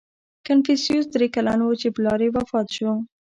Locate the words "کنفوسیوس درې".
0.45-1.27